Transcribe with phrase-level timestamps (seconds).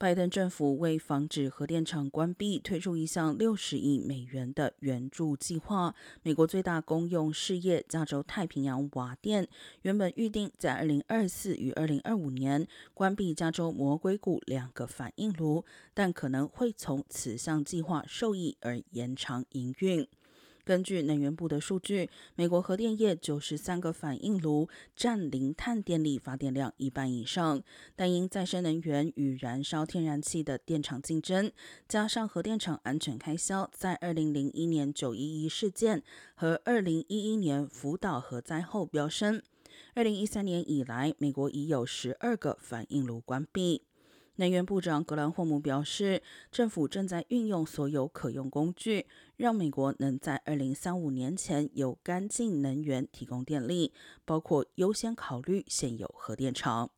[0.00, 5.94] 拜登政府为防止核电厂关闭，推出一项六十亿美元的援助计划。
[6.22, 9.46] 美国最大公用事业加州太平洋瓦电
[9.82, 20.08] 原本预定在二零二四与二零二五年关闭加州魔鬼谷两个反应炉，但可能会从此项计划受益而延长营运。
[20.64, 27.62] 根据能源部的数据，美国核电业九十三个反应炉占零碳电力发电量一半以上，
[27.96, 31.50] 但因再生能源与燃烧天然气的电厂竞争，
[31.88, 36.02] 加上核电厂安全开销在二零零一年九一一事件
[36.34, 39.42] 和二零一一年福岛核灾后飙升。
[39.94, 43.82] 二零一三年以来，美国已有十二个反应炉关闭。
[44.36, 49.06] 能源部长格兰霍姆表示，政府正在运用所有可用工具，
[49.36, 53.92] 让美国能在二零三五年前有干净能源提供电力，
[54.24, 56.90] 包括优先考虑现有核电厂。